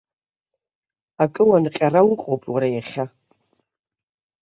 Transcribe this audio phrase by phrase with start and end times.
[1.23, 3.05] Акы уанҟьара уҟоуп уара иахьа.